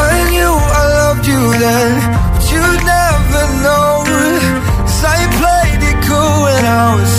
I 0.07 0.11
knew 0.31 0.53
I 0.79 0.83
loved 0.99 1.25
you 1.31 1.43
then, 1.63 1.91
but 2.33 2.45
you 2.53 2.65
never 2.95 3.43
know. 3.63 3.87
Cause 4.87 5.03
I 5.15 5.19
played 5.39 5.81
it 5.91 5.97
cool 6.07 6.35
when 6.43 6.63
I 6.65 6.95
was 6.99 7.18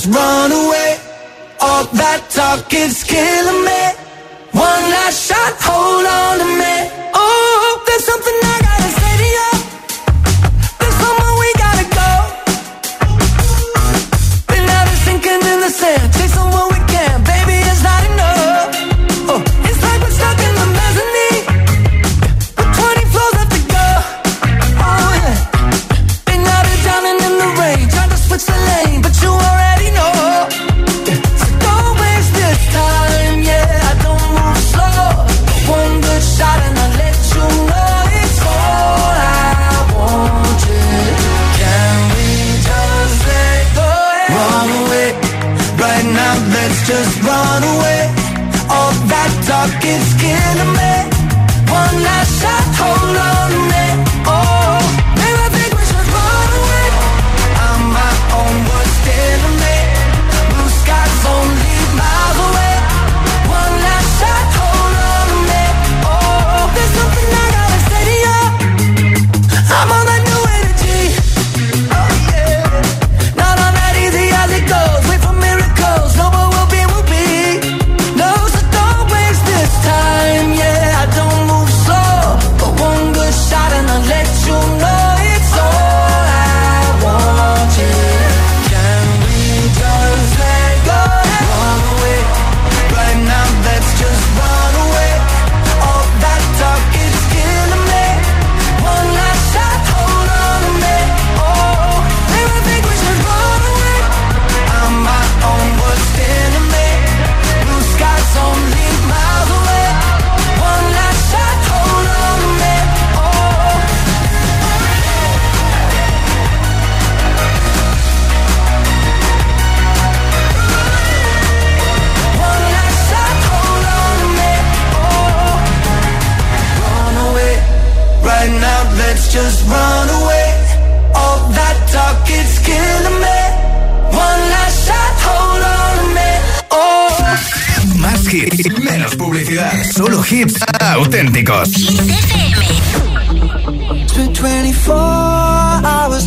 is 0.00 0.08
mine. 0.08 0.29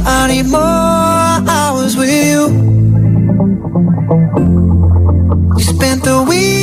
I 0.05 0.27
need 0.27 0.47
more 0.47 0.59
hours 0.61 1.95
with 1.95 2.09
you. 2.09 2.41
You 5.57 5.63
spent 5.63 6.03
the 6.03 6.25
weekend 6.27 6.62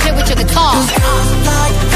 play 0.00 0.12
with 0.12 0.28
your 0.28 0.36
guitar. 0.36 0.74
Like 0.74 1.90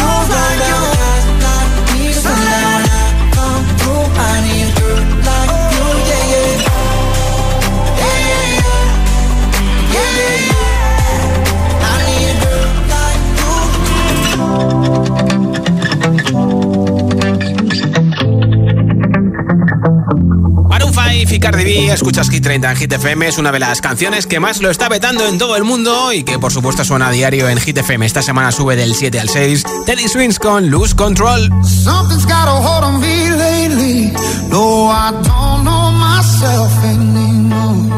Maroon 21.25 21.29
5 21.29 21.35
y 21.35 21.41
Cardi 21.41 21.65
B, 21.65 21.93
escuchas 21.93 22.29
Hit 22.29 22.43
30 22.43 22.71
en 22.71 22.77
Hit 22.77 22.93
FM, 22.93 23.29
es 23.29 23.39
una 23.39 23.51
de 23.51 23.59
las 23.59 23.81
canciones 23.81 24.27
que 24.27 24.41
más 24.41 24.61
lo 24.61 24.71
está 24.71 24.89
vetando 24.89 25.27
en 25.27 25.39
todo 25.39 25.57
el 25.57 25.65
mundo 25.65 26.13
y 26.13 26.23
que 26.23 26.39
por 26.39 26.53
supuesto 26.53 26.85
suena 26.85 27.09
a 27.09 27.11
diario 27.11 27.49
en 27.49 27.59
Hit 27.59 27.79
FM. 27.79 28.05
Esta 28.05 28.23
semana 28.23 28.53
sube 28.53 28.77
del 28.77 28.95
7 28.95 29.21
al 29.21 29.29
6. 29.29 29.65
Teddy 29.87 30.09
Swings 30.09 30.39
con 30.39 30.71
Lose 30.71 30.95
Control. 30.95 31.51
Something's 31.63 32.27
got 32.27 32.47
a 32.47 32.53
hold 32.53 32.85
on 32.85 33.01
me 33.01 33.31
lately. 33.31 34.13
No, 34.51 34.91
I 34.91 35.13
don't 35.13 35.65
know 35.65 35.93
myself 35.93 36.73
anymore. 36.85 37.91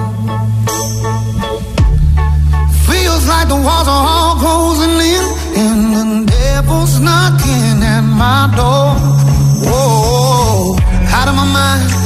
Feels 2.86 3.26
like 3.26 3.48
the 3.48 3.56
walls 3.56 3.88
are 3.88 4.06
all 4.06 4.36
closing 4.36 5.00
in, 5.00 5.24
and 5.56 6.26
the 6.26 6.32
devil's 6.32 7.00
knocking 7.00 7.82
at 7.82 8.02
my 8.02 8.52
door. 8.54 8.94
Whoa, 9.68 10.76
out 11.12 11.28
of 11.28 11.34
my 11.34 11.44
mind. 11.44 12.05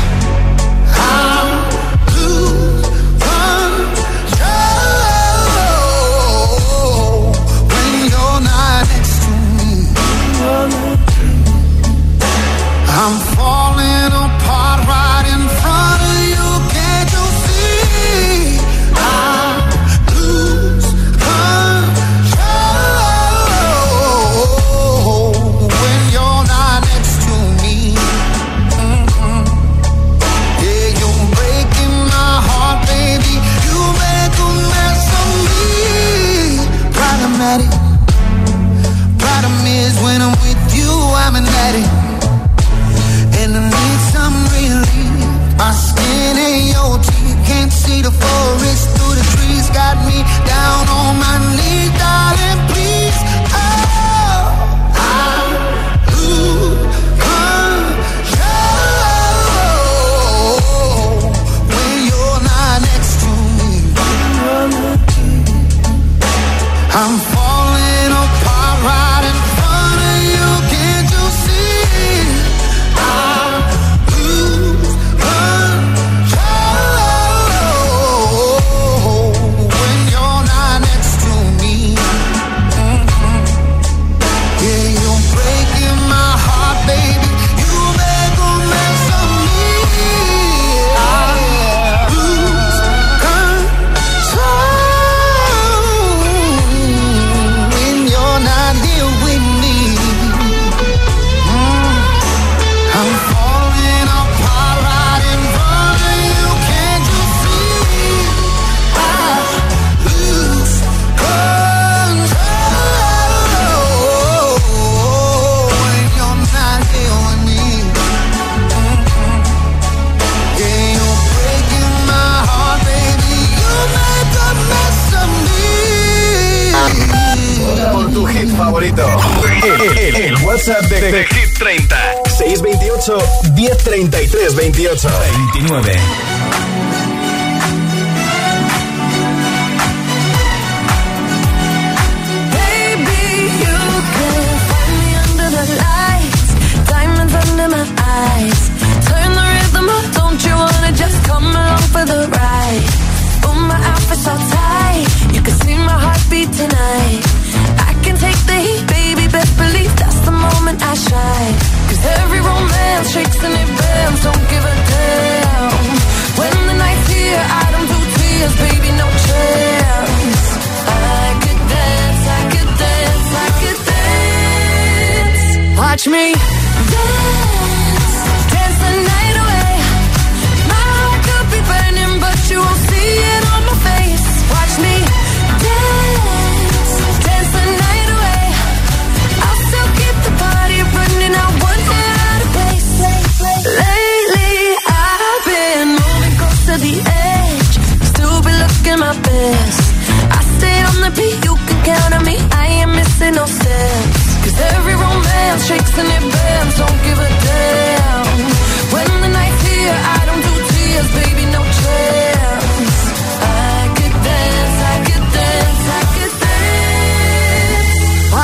1033 133.55 134.55
28 134.55 135.09
29 135.53 136.70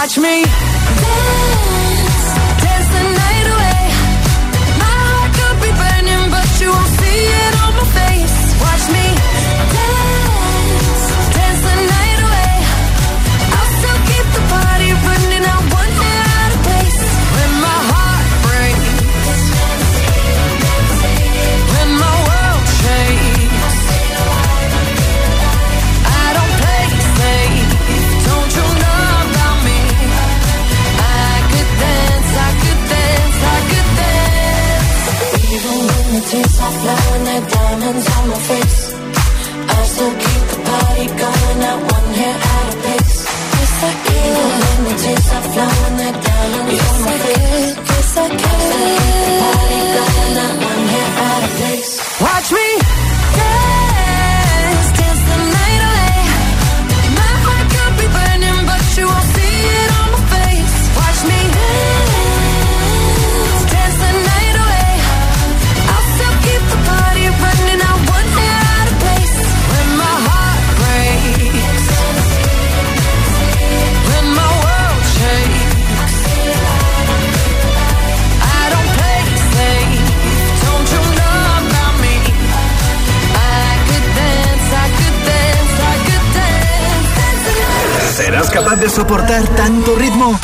Watch 0.08 0.20
me. 0.20 0.77
hands 37.88 38.18
on 38.18 38.28
my 38.28 38.40
face 38.40 38.57
capaz 88.62 88.76
de 88.78 88.90
soportar 88.90 89.48
tanto 89.50 89.96
ritmo? 89.96 90.40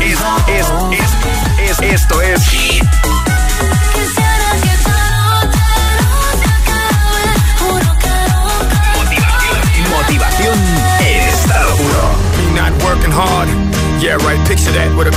Es, 0.00 0.18
es, 0.48 0.66
es, 0.92 1.70
es, 1.70 1.80
esto 1.80 2.22
es 2.22 2.48
Hit. 2.50 2.84
Motivación, 8.94 9.90
motivación 9.90 10.58
en 11.00 11.28
estado 11.28 11.76
puro. 11.76 12.54
Not 12.54 12.82
working 12.84 13.12
hard. 13.12 13.48
Yeah, 14.00 14.16
right, 14.18 14.38
picture 14.46 14.70
that 14.70 14.94
with 14.96 15.08
a 15.08 15.16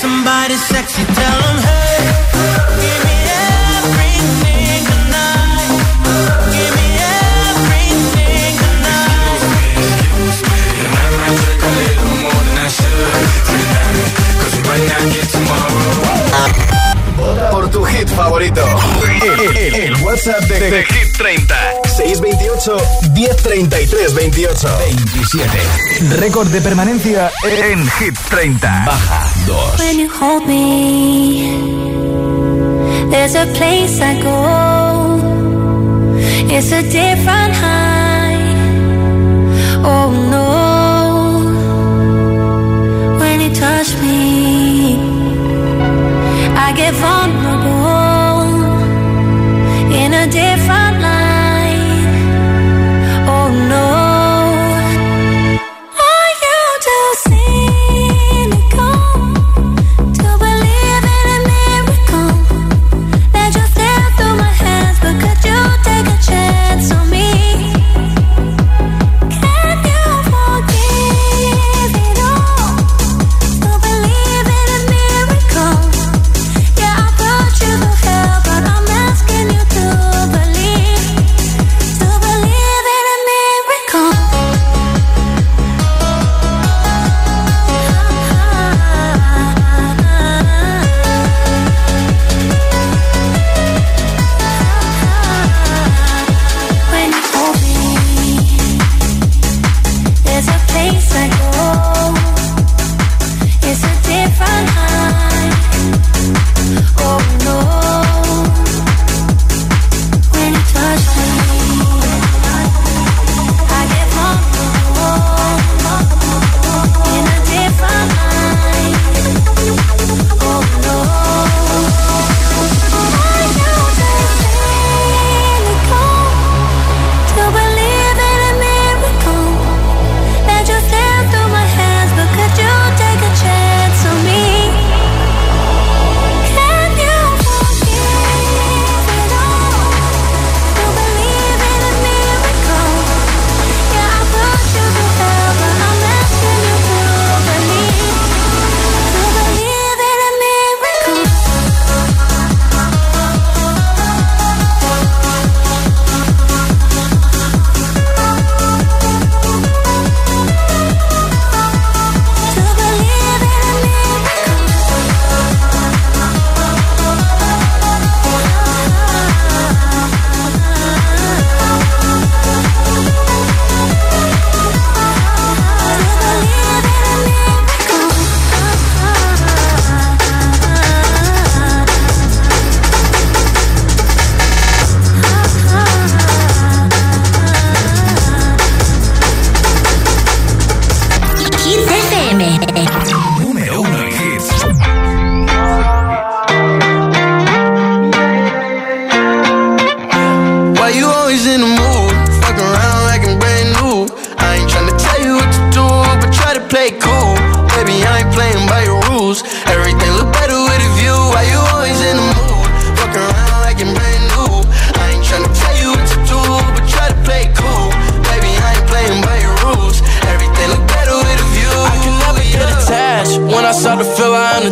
somebody 0.00 0.54
sexy, 0.54 1.04
tell 1.04 1.42
them 1.42 1.58
hey. 1.58 1.79
tu 17.70 17.84
hit 17.84 18.08
favorito. 18.08 18.62
El, 19.22 19.56
el, 19.56 19.74
el 19.74 20.02
WhatsApp 20.02 20.40
de, 20.44 20.60
de, 20.60 20.70
de, 20.70 20.84
Hit 20.84 21.16
30. 21.16 21.54
628 21.84 22.76
1033 23.14 24.14
28 24.14 24.68
27. 24.78 26.16
Récord 26.16 26.48
de 26.48 26.60
permanencia 26.60 27.30
en 27.44 27.88
Hit 27.98 28.18
30. 28.30 28.84
Baja 28.86 29.32
2. 29.46 29.78
When 29.78 29.98
you 29.98 30.08
hold 30.08 30.46
me, 30.46 31.50
there's 33.10 33.34
a 33.34 33.46
place 33.54 34.00
I 34.00 34.20
go. 34.22 35.20
It's 36.50 36.72
a 36.72 36.82
different 36.82 37.54
high. 37.54 38.36
Oh 39.84 40.10
no. 40.30 40.50
When 43.18 43.40
you 43.40 43.50
touch 43.54 43.96
me, 44.02 44.96
I 46.56 46.72
get 46.76 46.94
vulnerable. 46.94 47.59